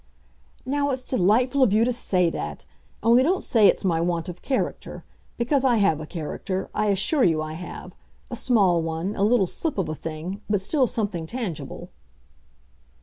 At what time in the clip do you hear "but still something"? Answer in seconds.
10.49-11.27